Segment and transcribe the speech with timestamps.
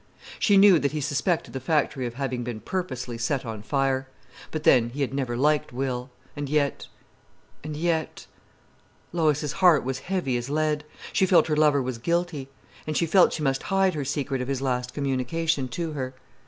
[0.39, 4.07] She knew that he suspected the factory of having been purposely set on fire.
[4.49, 6.09] But then, he had never liked Will.
[6.35, 10.85] And yet—and yet—Lois' heart was heavy as lead.
[11.13, 12.49] She felt her lover was guilty.
[12.87, 16.15] And she felt she must hide her secret of his last communication to her.